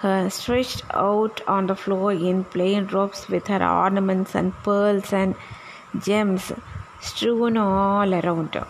her 0.00 0.28
stretched 0.28 0.82
out 0.92 1.40
on 1.46 1.66
the 1.66 1.76
floor 1.76 2.12
in 2.12 2.44
plain 2.44 2.86
robes 2.86 3.28
with 3.28 3.46
her 3.46 3.62
ornaments 3.64 4.34
and 4.34 4.52
pearls 4.62 5.12
and 5.12 5.34
gems 5.98 6.52
strewn 7.00 7.56
all 7.56 8.14
around 8.14 8.54
her. 8.54 8.66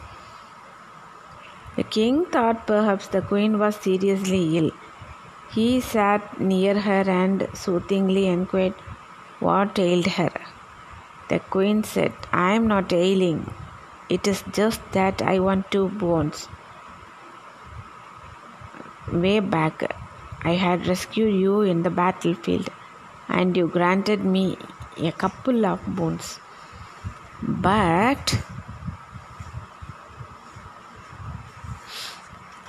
The 1.77 1.83
king 1.83 2.25
thought 2.27 2.67
perhaps 2.67 3.09
the 3.09 3.23
queen 3.23 3.59
was 3.59 3.77
seriously 3.77 4.59
ill. 4.59 4.71
He 5.55 5.81
sat 5.81 6.41
near 6.41 6.79
her 6.81 7.05
and 7.23 7.49
soothingly 7.55 8.27
inquired 8.27 8.75
what 9.41 9.79
ailed 9.79 10.07
her. 10.07 10.33
The 11.29 11.41
queen 11.41 11.83
said, 11.85 12.13
I 12.33 12.53
am 12.53 12.67
not 12.67 12.93
ailing. 12.93 13.53
It 14.09 14.27
is 14.27 14.43
just 14.53 14.81
that 14.93 15.21
I 15.21 15.39
want 15.41 15.71
two 15.71 15.89
bones. 15.89 16.49
Way 19.13 19.41
back, 19.41 19.95
I 20.43 20.55
had 20.55 20.87
rescued 20.87 21.35
you 21.35 21.61
in 21.63 21.83
the 21.83 21.91
battlefield, 21.91 22.69
and 23.29 23.57
you 23.57 23.69
granted 23.69 24.25
me 24.25 24.57
a 24.99 25.13
couple 25.13 25.67
of 25.67 25.85
bones. 25.87 26.41
But 27.43 28.41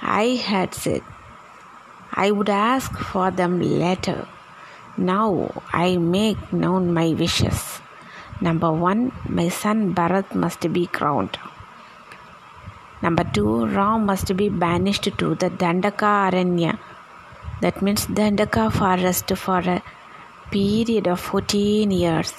I 0.01 0.41
had 0.49 0.73
said 0.73 1.01
I 2.13 2.31
would 2.31 2.49
ask 2.49 2.91
for 2.97 3.29
them 3.29 3.59
later. 3.61 4.27
Now 4.97 5.61
I 5.71 5.97
make 5.97 6.51
known 6.51 6.93
my 6.93 7.09
wishes. 7.13 7.79
Number 8.41 8.71
one, 8.71 9.11
my 9.27 9.49
son 9.49 9.93
Bharat 9.93 10.33
must 10.33 10.71
be 10.73 10.87
crowned. 10.87 11.37
Number 13.01 13.23
two, 13.23 13.67
Ram 13.67 14.05
must 14.07 14.35
be 14.35 14.49
banished 14.49 15.03
to 15.03 15.35
the 15.35 15.49
Dandaka 15.49 16.31
Aranya, 16.31 16.79
that 17.61 17.81
means 17.81 18.05
the 18.05 18.13
Dandaka 18.13 18.71
forest, 18.71 19.35
for 19.35 19.59
a 19.59 19.81
period 20.51 21.07
of 21.07 21.19
14 21.19 21.91
years. 21.91 22.33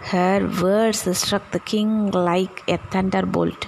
Her 0.00 0.46
words 0.62 1.18
struck 1.18 1.50
the 1.50 1.58
king 1.58 2.10
like 2.10 2.62
a 2.68 2.76
thunderbolt. 2.76 3.66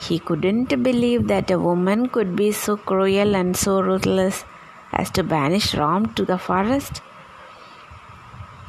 He 0.00 0.18
couldn't 0.18 0.82
believe 0.82 1.28
that 1.28 1.50
a 1.50 1.58
woman 1.58 2.08
could 2.08 2.36
be 2.36 2.52
so 2.52 2.76
cruel 2.76 3.34
and 3.34 3.56
so 3.56 3.80
ruthless 3.80 4.44
as 4.92 5.10
to 5.12 5.22
banish 5.22 5.74
Ram 5.74 6.12
to 6.14 6.24
the 6.24 6.38
forest. 6.38 7.00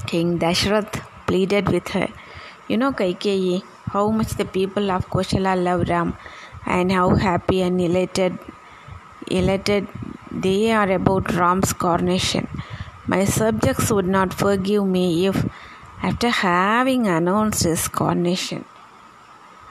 King 0.06 0.40
Dashrath 0.40 1.04
pleaded 1.26 1.70
with 1.70 1.90
her. 1.90 2.08
You 2.68 2.78
know, 2.78 2.92
Kaikeyi, 2.92 3.63
how 3.88 4.10
much 4.10 4.32
the 4.36 4.46
people 4.46 4.90
of 4.92 5.10
Koshala 5.10 5.62
love 5.62 5.90
Ram 5.90 6.16
and 6.66 6.92
how 6.92 7.16
happy 7.16 7.62
and 7.62 7.80
elated, 7.82 8.38
elated 9.30 9.88
they 10.32 10.72
are 10.72 10.90
about 10.92 11.34
Ram's 11.34 11.74
coronation. 11.74 12.48
My 13.08 13.26
subjects 13.26 13.92
would 13.92 14.08
not 14.08 14.34
forgive 14.34 14.86
me 14.86 15.28
if, 15.28 15.46
after 16.02 16.30
having 16.30 17.08
announced 17.08 17.63
his 17.63 17.88
coronation, 17.88 18.66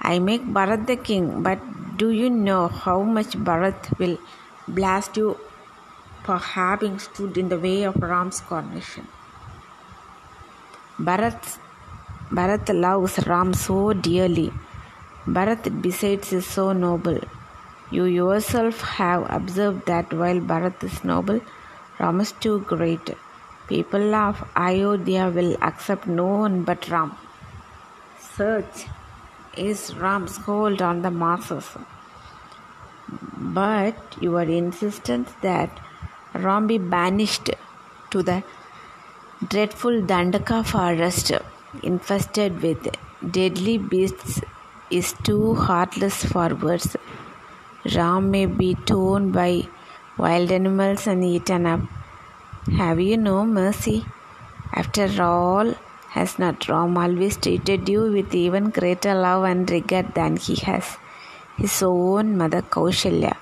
I 0.01 0.19
make 0.19 0.43
Bharat 0.43 0.87
the 0.87 0.97
king. 0.97 1.43
But 1.43 1.59
do 1.97 2.11
you 2.11 2.31
know 2.31 2.69
how 2.69 3.03
much 3.03 3.33
Bharat 3.33 3.99
will 3.99 4.19
blast 4.69 5.17
you 5.17 5.39
for 6.25 6.39
having 6.39 6.99
stood 6.99 7.37
in 7.37 7.49
the 7.49 7.59
way 7.59 7.83
of 7.85 7.97
Ram's 7.97 8.41
coronation? 8.41 9.07
Bharat, 10.99 11.59
Bharat 12.31 12.69
loves 12.75 13.27
Ram 13.27 13.53
so 13.53 13.93
dearly. 13.93 14.53
Bharat, 15.27 15.83
besides, 15.83 16.33
is 16.33 16.47
so 16.47 16.73
noble. 16.73 17.21
You 17.91 18.05
yourself 18.05 18.81
have 18.81 19.27
observed 19.31 19.87
that 19.87 20.13
while 20.13 20.41
Bharat 20.41 20.83
is 20.83 21.05
noble, 21.05 21.41
Ram 22.01 22.21
is 22.21 22.33
too 22.33 22.61
great. 22.61 23.15
People 23.69 24.15
of 24.15 24.43
Ayodhya 24.57 25.31
will 25.31 25.57
accept 25.63 26.07
no 26.07 26.27
one 26.27 26.63
but 26.65 26.89
Ram. 26.89 27.17
Such 28.19 28.87
is 29.57 29.95
Ram's 29.97 30.37
hold 30.37 30.83
on 30.83 31.03
the 31.03 31.11
masses. 31.11 31.69
But 33.39 33.97
your 34.21 34.43
insistence 34.43 35.33
that 35.43 35.71
Ram 36.35 36.67
be 36.67 36.79
banished 36.79 37.51
to 38.11 38.23
the 38.23 38.43
dreadful 39.49 40.03
Dandaka 40.03 40.65
forest 40.67 41.33
infested 41.83 42.63
with 42.63 42.89
deadly 43.31 43.79
beasts 43.79 44.41
is 44.91 45.13
too 45.25 45.55
heartless 45.55 46.25
for 46.25 46.55
words. 46.55 46.97
Ram 47.95 48.31
may 48.31 48.47
be 48.47 48.75
torn 48.75 49.31
by 49.31 49.69
wild 50.19 50.51
animals 50.51 51.07
and 51.07 51.25
eaten 51.25 51.67
up. 51.67 51.81
Have 52.77 53.01
you 53.01 53.17
no 53.17 53.45
mercy? 53.45 54.05
After 54.73 55.09
all, 55.23 55.75
has 56.11 56.39
not 56.39 56.69
Ram 56.69 56.99
always 56.99 57.37
treated 57.37 57.89
you 57.89 58.11
with 58.13 58.35
even 58.35 58.71
greater 58.71 59.15
love 59.15 59.45
and 59.45 59.71
regard 59.71 60.15
than 60.15 60.37
he 60.37 60.57
has 60.57 60.97
his 61.57 61.83
own 61.83 62.37
mother 62.37 62.63
Kaushalya? 62.63 63.37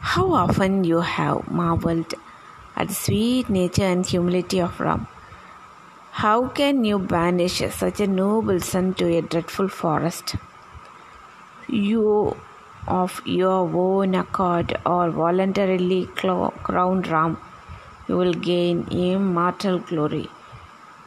How 0.00 0.32
often 0.32 0.84
you 0.84 1.00
have 1.00 1.50
marveled 1.50 2.14
at 2.76 2.88
the 2.88 2.94
sweet 2.94 3.48
nature 3.48 3.84
and 3.84 4.04
humility 4.04 4.60
of 4.60 4.78
Ram. 4.78 5.06
How 6.10 6.48
can 6.48 6.84
you 6.84 6.98
banish 6.98 7.62
such 7.74 8.00
a 8.00 8.06
noble 8.06 8.60
son 8.60 8.94
to 8.94 9.06
a 9.16 9.22
dreadful 9.22 9.68
forest? 9.68 10.36
You, 11.68 12.36
of 12.86 13.20
your 13.26 13.68
own 13.74 14.14
accord 14.14 14.78
or 14.86 15.10
voluntarily 15.10 16.06
crown 16.14 17.02
Ram, 17.02 17.38
you 18.08 18.16
will 18.16 18.34
gain 18.34 18.86
immortal 18.90 19.78
glory. 19.78 20.28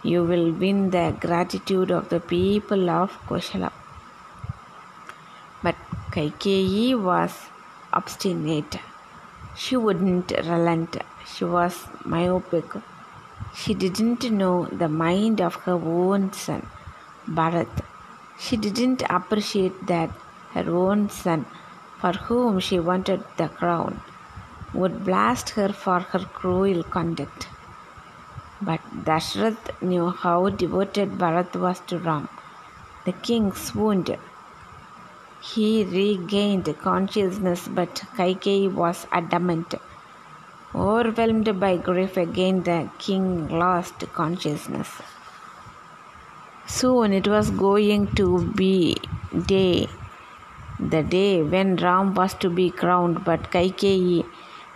you 0.04 0.24
will 0.24 0.52
win 0.52 0.92
the 0.92 1.16
gratitude 1.20 1.92
of 1.92 2.10
the 2.10 2.20
people 2.20 2.90
of 2.90 3.12
Koshala. 3.28 3.72
But 5.62 5.76
Kaikeyi 6.12 7.02
was 7.02 7.34
obstinate. 7.92 8.78
She 9.56 9.76
wouldn't 9.76 10.32
relent. 10.32 10.98
She 11.26 11.44
was 11.44 11.88
myopic. 12.06 12.66
She 13.54 13.74
didn't 13.74 14.24
know 14.32 14.68
the 14.68 14.88
mind 14.88 15.42
of 15.42 15.56
her 15.66 15.74
own 15.74 16.32
son, 16.32 16.66
Bharat. 17.28 17.84
She 18.40 18.56
didn't 18.56 19.04
appreciate 19.10 19.86
that 19.88 20.10
her 20.54 20.70
own 20.70 21.10
son, 21.10 21.46
for 22.00 22.14
whom 22.14 22.60
she 22.60 22.80
wanted 22.80 23.24
the 23.38 23.48
crown, 23.50 24.02
would 24.74 25.06
blast 25.06 25.52
her 25.52 25.70
for 25.70 26.00
her 26.00 26.20
cruel 26.20 26.84
conduct. 26.84 27.48
But 28.62 28.82
Dashrath 29.06 29.82
knew 29.82 30.10
how 30.10 30.50
devoted 30.50 31.18
Bharat 31.18 31.56
was 31.56 31.80
to 31.88 31.98
Ram. 31.98 32.28
The 33.06 33.14
king 33.14 33.54
swooned. 33.54 34.18
He 35.42 35.86
regained 35.86 36.68
consciousness, 36.80 37.68
but 37.68 38.04
Kaikeyi 38.18 38.72
was 38.72 39.08
adamant. 39.12 39.76
Overwhelmed 40.76 41.60
by 41.60 41.78
grief 41.78 42.18
again, 42.18 42.64
the 42.64 42.90
king 43.00 43.48
lost 43.48 44.04
consciousness. 44.14 45.02
Soon 46.68 47.14
it 47.14 47.28
was 47.28 47.50
going 47.50 48.14
to 48.16 48.52
be 48.54 48.98
day, 49.48 49.88
the 50.80 51.04
day 51.04 51.44
when 51.44 51.76
Ram 51.76 52.14
was 52.14 52.34
to 52.36 52.50
be 52.50 52.70
crowned, 52.72 53.24
but 53.26 53.52
Kaikeyi 53.52 54.26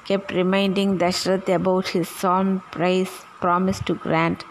kept 0.06 0.32
reminding 0.32 0.98
Dashrath 1.00 1.48
about 1.48 1.88
his 1.89 2.10
solemn 2.10 2.62
price 2.72 3.24
promise 3.39 3.80
to 3.82 3.96
grant 3.96 4.44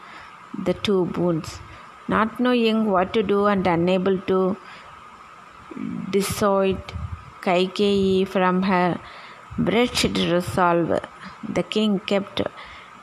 the 0.64 0.74
two 0.74 1.06
boons. 1.06 1.58
Not 2.08 2.40
knowing 2.40 2.86
what 2.90 3.12
to 3.14 3.22
do 3.22 3.46
and 3.46 3.66
unable 3.66 4.18
to 4.18 4.56
dissuade 6.10 6.82
Kaikeyi 7.42 8.26
from 8.26 8.62
her 8.62 8.98
wretched 9.58 10.18
resolve, 10.18 11.00
the 11.48 11.62
king 11.62 12.00
kept 12.00 12.40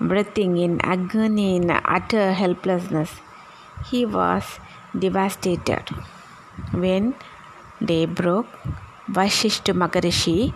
breathing 0.01 0.57
in 0.57 0.79
agony 0.81 1.57
in 1.57 1.69
utter 1.69 2.33
helplessness. 2.33 3.12
He 3.89 4.05
was 4.05 4.59
devastated. 4.97 5.89
When 6.71 7.15
day 7.83 8.05
broke, 8.05 8.47
Vashishta 9.09 9.73
Maharishi, 9.73 10.53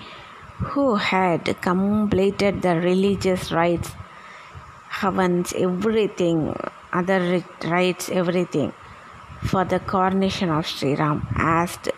who 0.72 0.96
had 0.96 1.62
completed 1.62 2.62
the 2.62 2.76
religious 2.76 3.52
rites 3.52 3.92
havans, 5.00 5.54
everything, 5.56 6.56
other 6.92 7.44
rites, 7.66 8.10
everything 8.10 8.72
for 9.42 9.66
the 9.66 9.80
coronation 9.80 10.50
of 10.50 10.66
Sri 10.66 10.96
Ram, 10.96 11.28
asked 11.36 11.90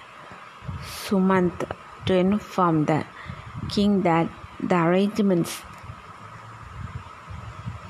Sumant 0.82 1.70
to 2.06 2.14
inform 2.16 2.86
the 2.86 3.06
king 3.70 4.02
that 4.02 4.30
the 4.60 4.76
arrangements 4.76 5.62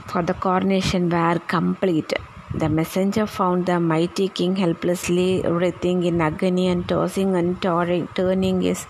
for 0.08 0.22
the 0.24 0.34
coronation 0.34 1.10
were 1.10 1.40
complete. 1.48 2.14
The 2.60 2.70
messenger 2.70 3.26
found 3.28 3.66
the 3.66 3.82
mighty 3.82 4.30
king 4.30 4.56
helplessly 4.56 5.42
writhing 5.42 6.04
in 6.04 6.22
agony 6.22 6.68
and 6.70 6.88
tossing 6.88 7.36
and 7.36 7.62
turning 7.62 8.62
his 8.62 8.86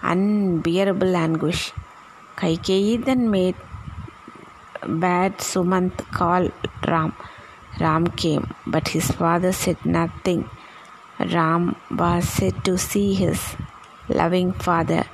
unbearable 0.00 1.16
anguish. 1.16 1.72
Kaikeyi 2.36 3.04
then 3.04 3.28
made 3.32 3.56
bade 5.02 5.38
Sumant 5.38 5.96
call 6.12 6.48
Ram. 6.86 7.12
Ram 7.80 8.06
came, 8.06 8.46
but 8.64 8.86
his 8.88 9.10
father 9.10 9.52
said 9.52 9.84
nothing. 9.84 10.48
Ram 11.18 11.74
was 11.90 12.28
said 12.28 12.64
to 12.64 12.78
see 12.78 13.14
his 13.14 13.56
loving 14.08 14.52
father 14.52 15.04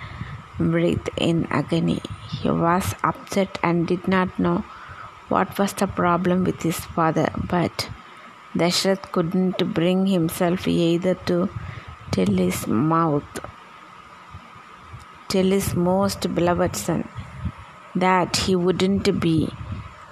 breathe 0.59 1.09
in 1.16 1.46
agony. 1.50 2.02
He 2.30 2.50
was 2.50 2.94
upset 3.02 3.59
and 3.62 3.87
did 3.87 4.06
not 4.06 4.38
know 4.38 4.64
what 5.28 5.58
was 5.58 5.72
the 5.74 5.86
problem 5.86 6.44
with 6.44 6.62
his 6.62 6.78
father, 6.78 7.28
but 7.48 7.88
Dashrath 8.54 9.10
couldn't 9.12 9.74
bring 9.74 10.06
himself 10.06 10.66
either 10.68 11.14
to 11.30 11.48
tell 12.12 12.26
his 12.26 12.66
mouth, 12.66 13.40
tell 15.28 15.44
his 15.44 15.74
most 15.74 16.34
beloved 16.34 16.76
son 16.76 17.08
that 17.94 18.36
he 18.36 18.54
wouldn't 18.54 19.20
be 19.20 19.48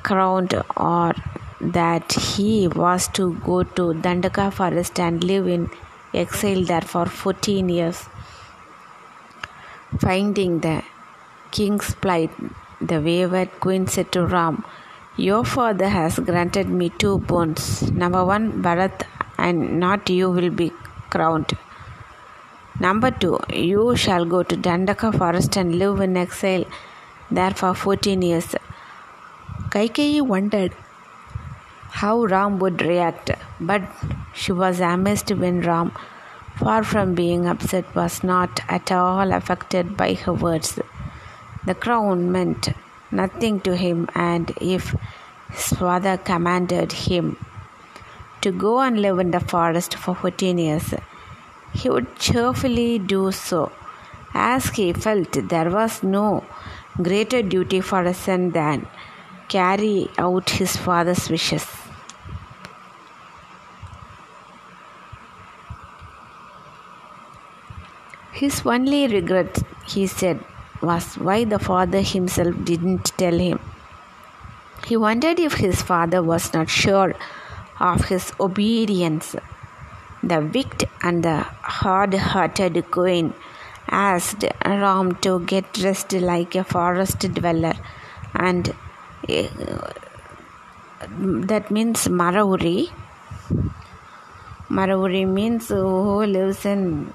crowned 0.02 0.54
or 0.76 1.14
that 1.60 2.12
he 2.12 2.68
was 2.68 3.08
to 3.08 3.34
go 3.46 3.62
to 3.62 3.94
Dandaka 4.04 4.52
forest 4.52 4.98
and 5.00 5.22
live 5.22 5.46
in 5.46 5.70
exile 6.12 6.62
there 6.64 6.82
for 6.82 7.06
14 7.06 7.68
years. 7.68 8.08
Finding 9.98 10.60
the 10.60 10.82
king's 11.50 11.94
plight, 11.94 12.30
the 12.80 13.00
wayward 13.00 13.50
queen 13.60 13.86
said 13.86 14.10
to 14.12 14.26
Ram, 14.26 14.64
Your 15.16 15.44
father 15.44 15.88
has 15.88 16.18
granted 16.18 16.68
me 16.68 16.90
two 16.90 17.18
boons. 17.18 17.88
Number 17.92 18.24
one, 18.24 18.62
Bharat, 18.62 19.04
and 19.38 19.78
not 19.78 20.10
you 20.10 20.28
will 20.28 20.50
be 20.50 20.72
crowned. 21.08 21.56
Number 22.80 23.12
two, 23.12 23.38
you 23.48 23.94
shall 23.94 24.24
go 24.24 24.42
to 24.42 24.56
Dandaka 24.56 25.16
forest 25.16 25.56
and 25.56 25.78
live 25.78 26.00
in 26.00 26.16
exile 26.16 26.64
there 27.30 27.52
for 27.52 27.74
14 27.74 28.22
years. 28.22 28.56
Kaikeyi 29.68 30.20
wondered 30.20 30.72
how 31.90 32.24
Ram 32.24 32.58
would 32.58 32.82
react, 32.82 33.30
but 33.60 33.82
she 34.34 34.50
was 34.50 34.80
amazed 34.80 35.30
when 35.30 35.60
Ram, 35.60 35.92
far 36.56 36.82
from 36.82 37.14
being 37.14 37.46
upset, 37.46 37.94
was 37.94 38.24
not 38.24 38.58
at 38.68 38.90
all 38.90 39.32
affected 39.32 39.96
by 39.96 40.14
her 40.14 40.32
words. 40.32 40.80
The 41.64 41.76
crown 41.76 42.32
meant 42.32 42.70
nothing 43.14 43.60
to 43.60 43.76
him, 43.76 44.08
and 44.14 44.52
if 44.60 44.94
his 45.50 45.68
father 45.78 46.16
commanded 46.16 46.92
him 46.92 47.36
to 48.42 48.52
go 48.52 48.80
and 48.80 49.00
live 49.00 49.18
in 49.18 49.30
the 49.30 49.40
forest 49.40 49.94
for 49.94 50.14
14 50.14 50.58
years, 50.58 50.94
he 51.72 51.88
would 51.90 52.14
cheerfully 52.16 52.98
do 52.98 53.32
so, 53.32 53.72
as 54.32 54.68
he 54.70 54.92
felt 54.92 55.32
there 55.54 55.70
was 55.70 56.02
no 56.02 56.44
greater 57.02 57.42
duty 57.42 57.80
for 57.80 58.02
a 58.02 58.14
son 58.14 58.50
than 58.50 58.86
carry 59.48 60.08
out 60.18 60.50
his 60.50 60.76
father's 60.76 61.28
wishes. 61.30 61.66
His 68.32 68.62
only 68.66 69.06
regret, 69.06 69.62
he 69.86 70.06
said, 70.06 70.40
was 70.84 71.14
why 71.18 71.44
the 71.44 71.58
father 71.58 72.02
himself 72.02 72.54
didn't 72.64 73.12
tell 73.16 73.38
him. 73.38 73.60
He 74.86 74.96
wondered 74.96 75.38
if 75.40 75.54
his 75.54 75.82
father 75.82 76.22
was 76.22 76.52
not 76.52 76.68
sure 76.68 77.14
of 77.80 78.04
his 78.06 78.32
obedience. 78.38 79.34
The 80.22 80.40
wicked 80.40 80.88
and 81.02 81.22
the 81.22 81.38
hard 81.78 82.14
hearted 82.14 82.90
queen 82.90 83.34
asked 83.88 84.44
Ram 84.64 85.14
to 85.16 85.40
get 85.40 85.72
dressed 85.72 86.12
like 86.12 86.54
a 86.54 86.64
forest 86.64 87.18
dweller 87.34 87.74
and 88.34 88.74
uh, 89.28 89.92
that 91.50 91.70
means 91.70 92.08
Marauri. 92.08 92.90
Marauri 94.70 95.26
means 95.26 95.68
who 95.68 96.24
lives 96.24 96.64
in 96.64 97.12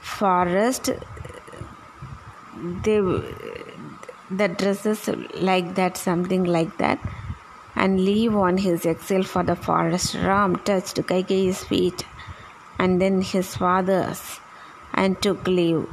forest. 0.00 0.90
They 2.64 2.98
the 4.30 4.48
dresses 4.48 5.08
like 5.34 5.74
that, 5.74 5.98
something 5.98 6.44
like 6.44 6.78
that, 6.78 6.98
and 7.76 8.02
leave 8.02 8.34
on 8.34 8.56
his 8.56 8.86
exile 8.86 9.22
for 9.22 9.42
the 9.42 9.54
forest. 9.54 10.14
Ram 10.14 10.56
touched 10.56 10.96
Kaikeyi's 10.96 11.62
feet 11.62 12.06
and 12.78 13.02
then 13.02 13.20
his 13.20 13.54
father's 13.54 14.40
and 14.94 15.20
took 15.20 15.46
leave. 15.46 15.84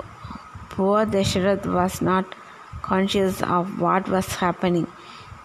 Poor 0.69 1.05
Dashrath 1.05 1.65
was 1.65 2.01
not 2.01 2.35
conscious 2.81 3.41
of 3.43 3.81
what 3.81 4.07
was 4.07 4.35
happening. 4.35 4.87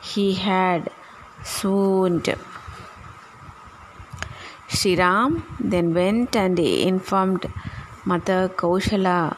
He 0.00 0.34
had 0.34 0.90
swooned. 1.42 2.32
Ram 4.84 5.42
then 5.58 5.92
went 5.92 6.36
and 6.36 6.56
informed 6.60 7.46
Mother 8.04 8.48
Kaushalya 8.48 9.36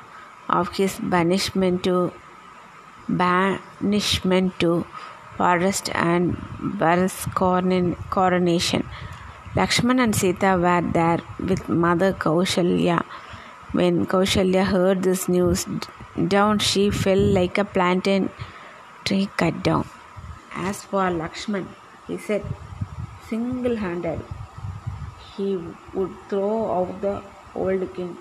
of 0.48 0.76
his 0.76 0.98
banishment 0.98 1.84
to 1.84 2.12
banishment 3.08 4.58
to 4.60 4.86
forest 5.36 5.90
and 5.94 6.36
Bharat's 6.80 7.26
coronation. 8.10 8.86
Lakshman 9.54 10.00
and 10.02 10.14
Sita 10.14 10.58
were 10.60 10.82
there 10.92 11.20
with 11.38 11.68
Mother 11.68 12.12
Kaushalya 12.12 13.04
when 13.72 14.06
Kaushalya 14.06 14.64
heard 14.64 15.02
this 15.02 15.28
news, 15.28 15.66
down 16.28 16.58
she 16.58 16.90
fell 16.90 17.18
like 17.18 17.58
a 17.58 17.64
plantain 17.64 18.30
tree 19.04 19.28
cut 19.36 19.62
down. 19.62 19.86
As 20.54 20.84
for 20.84 21.10
Lakshman, 21.10 21.66
he 22.06 22.16
said, 22.16 22.44
single 23.28 23.76
handed. 23.76 24.20
He 25.36 25.56
would 25.94 26.14
throw 26.28 26.72
out 26.72 27.00
the 27.00 27.22
old 27.54 27.94
king, 27.94 28.16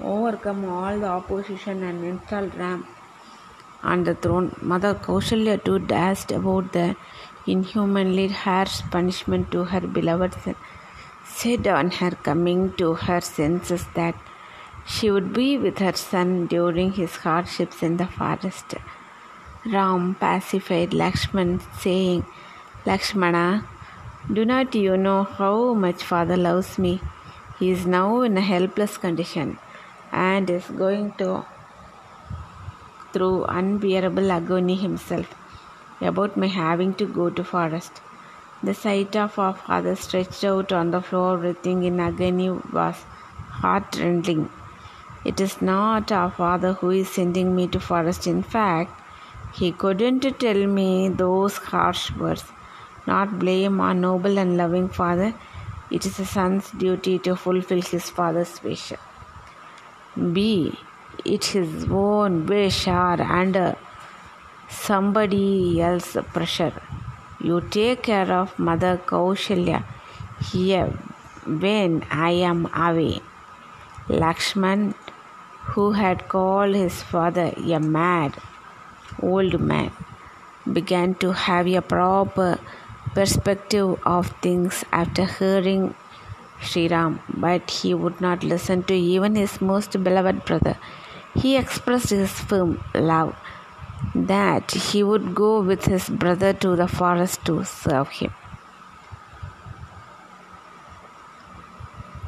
overcome 0.00 0.64
all 0.64 0.98
the 0.98 1.06
opposition, 1.06 1.82
and 1.82 2.04
install 2.04 2.46
Ram 2.48 2.86
on 3.82 4.04
the 4.04 4.14
throne. 4.14 4.54
Mother 4.60 4.94
Kaushalya 4.94 5.62
too 5.64 5.80
asked 5.94 6.32
about 6.32 6.72
the 6.72 6.96
inhumanly 7.46 8.28
harsh 8.28 8.80
punishment 8.90 9.50
to 9.52 9.64
her 9.64 9.80
beloved 9.80 10.34
son, 10.42 10.56
said 11.24 11.66
on 11.66 11.90
her 11.90 12.10
coming 12.10 12.72
to 12.74 12.94
her 12.94 13.20
senses 13.20 13.86
that 13.94 14.14
she 14.86 15.10
would 15.10 15.32
be 15.32 15.58
with 15.58 15.78
her 15.78 15.92
son 15.92 16.46
during 16.46 16.92
his 16.92 17.16
hardships 17.16 17.82
in 17.82 17.96
the 17.96 18.06
forest. 18.06 18.74
Ram 19.64 20.14
pacified 20.14 20.90
Lakshman, 20.90 21.60
saying, 21.80 22.24
Lakshmana, 22.84 23.66
do 24.32 24.44
not 24.44 24.74
you 24.74 24.96
know 24.96 25.24
how 25.24 25.74
much 25.74 26.02
father 26.02 26.36
loves 26.36 26.78
me? 26.78 27.00
He 27.58 27.70
is 27.70 27.86
now 27.86 28.22
in 28.22 28.36
a 28.36 28.40
helpless 28.40 28.96
condition 28.96 29.58
and 30.12 30.48
is 30.50 30.66
going 30.66 31.12
to 31.18 31.44
through 33.12 33.44
unbearable 33.44 34.30
agony 34.30 34.74
himself 34.74 35.34
about 36.00 36.36
my 36.36 36.46
having 36.46 36.92
to 36.94 37.06
go 37.06 37.30
to 37.30 37.44
forest. 37.44 38.00
The 38.62 38.74
sight 38.74 39.16
of 39.16 39.38
our 39.38 39.54
father 39.54 39.96
stretched 39.96 40.44
out 40.44 40.72
on 40.72 40.90
the 40.90 41.00
floor, 41.00 41.38
breathing 41.38 41.84
in 41.84 42.00
agony, 42.00 42.50
was 42.50 42.96
heart-rending. 43.62 44.50
It 45.24 45.40
is 45.40 45.60
not 45.62 46.12
our 46.12 46.30
father 46.30 46.72
who 46.74 46.90
is 46.90 47.08
sending 47.08 47.54
me 47.56 47.66
to 47.68 47.80
forest. 47.80 48.26
In 48.26 48.42
fact, 48.42 49.00
he 49.54 49.72
couldn't 49.72 50.20
tell 50.38 50.66
me 50.66 51.08
those 51.08 51.56
harsh 51.56 52.10
words 52.12 52.44
not 53.06 53.38
blame 53.38 53.80
our 53.80 53.94
noble 53.94 54.38
and 54.38 54.56
loving 54.56 54.88
father. 54.88 55.32
It 55.90 56.04
is 56.04 56.18
a 56.18 56.24
son's 56.24 56.70
duty 56.72 57.18
to 57.20 57.36
fulfill 57.36 57.80
his 57.80 58.10
father's 58.10 58.62
wish. 58.62 58.92
B. 60.16 60.72
It 61.24 61.44
his 61.46 61.84
own 61.90 62.46
wish 62.46 62.86
or 62.88 63.20
under 63.20 63.76
somebody 64.68 65.80
else's 65.80 66.24
pressure. 66.32 66.72
You 67.40 67.60
take 67.60 68.04
care 68.04 68.32
of 68.32 68.58
Mother 68.58 68.98
Kaushalya 69.04 69.84
here 70.52 70.86
when 71.46 72.04
I 72.10 72.30
am 72.30 72.66
away. 72.74 73.20
Lakshman, 74.08 74.94
who 75.72 75.92
had 75.92 76.28
called 76.28 76.74
his 76.74 77.02
father 77.02 77.52
a 77.56 77.78
mad 77.78 78.34
old 79.22 79.60
man, 79.60 79.92
began 80.72 81.14
to 81.16 81.32
have 81.32 81.66
a 81.66 81.82
proper 81.82 82.58
perspective 83.14 83.98
of 84.04 84.28
things 84.40 84.84
after 84.92 85.24
hearing 85.24 85.94
Sri 86.60 86.88
Ram, 86.88 87.20
but 87.28 87.70
he 87.70 87.94
would 87.94 88.20
not 88.20 88.42
listen 88.42 88.82
to 88.84 88.94
even 88.94 89.34
his 89.34 89.60
most 89.60 90.02
beloved 90.02 90.44
brother. 90.44 90.76
He 91.34 91.56
expressed 91.56 92.10
his 92.10 92.30
firm 92.30 92.82
love 92.94 93.36
that 94.14 94.70
he 94.70 95.02
would 95.02 95.34
go 95.34 95.60
with 95.60 95.84
his 95.84 96.08
brother 96.08 96.52
to 96.52 96.76
the 96.76 96.88
forest 96.88 97.44
to 97.46 97.64
serve 97.64 98.08
him. 98.08 98.32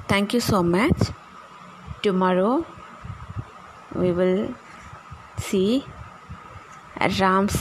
Thank 0.08 0.34
you 0.34 0.40
so 0.40 0.62
much. 0.62 1.10
Tomorrow 2.02 2.66
we 3.94 4.12
will 4.12 4.54
see 5.38 5.84
Ram's 7.00 7.56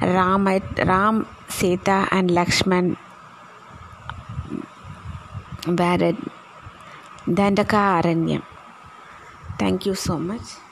Ram, 0.00 0.46
Ram, 0.46 1.26
Sita, 1.48 2.08
and 2.10 2.30
Lakshman 2.30 2.96
at 6.02 6.16
Dandaka 7.26 8.00
Aranyam. 8.00 8.42
Thank 9.58 9.86
you 9.86 9.94
so 9.94 10.18
much. 10.18 10.69